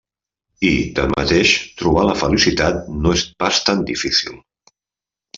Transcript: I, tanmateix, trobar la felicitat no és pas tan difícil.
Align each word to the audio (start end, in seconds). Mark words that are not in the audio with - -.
I, 0.67 0.69
tanmateix, 0.99 1.51
trobar 1.81 2.05
la 2.07 2.15
felicitat 2.21 2.79
no 3.03 3.11
és 3.19 3.25
pas 3.45 3.59
tan 3.69 3.85
difícil. 3.91 4.41